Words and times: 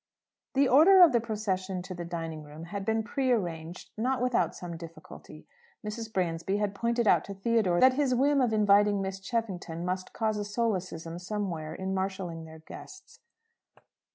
The 0.55 0.67
order 0.67 1.03
of 1.03 1.11
the 1.11 1.21
procession 1.21 1.83
to 1.83 1.93
the 1.93 2.03
dining 2.03 2.41
room 2.43 2.63
had 2.63 2.85
been 2.85 3.03
pre 3.03 3.29
arranged 3.29 3.91
not 3.95 4.19
without 4.19 4.55
some 4.55 4.75
difficulty. 4.75 5.45
Mrs. 5.85 6.11
Bransby 6.11 6.57
had 6.57 6.73
pointed 6.73 7.07
out 7.07 7.23
to 7.25 7.35
Theodore 7.35 7.79
that 7.79 7.93
his 7.93 8.15
whim 8.15 8.41
of 8.41 8.51
inviting 8.51 8.99
Miss 9.03 9.19
Cheffington 9.19 9.85
must 9.85 10.11
cause 10.11 10.37
a 10.39 10.43
solecism 10.43 11.19
somewhere 11.19 11.75
in 11.75 11.93
marshalling 11.93 12.45
their 12.45 12.57
guests. 12.57 13.19